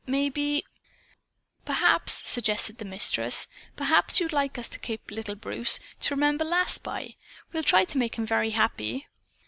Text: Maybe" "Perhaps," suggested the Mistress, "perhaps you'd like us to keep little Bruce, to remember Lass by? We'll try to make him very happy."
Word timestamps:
Maybe" 0.07 0.65
"Perhaps," 1.67 2.27
suggested 2.27 2.79
the 2.79 2.85
Mistress, 2.85 3.45
"perhaps 3.75 4.19
you'd 4.19 4.33
like 4.33 4.57
us 4.57 4.67
to 4.69 4.79
keep 4.79 5.11
little 5.11 5.35
Bruce, 5.35 5.79
to 5.99 6.15
remember 6.15 6.43
Lass 6.43 6.79
by? 6.79 7.17
We'll 7.53 7.61
try 7.61 7.85
to 7.85 7.99
make 7.99 8.15
him 8.15 8.25
very 8.25 8.49
happy." 8.49 9.05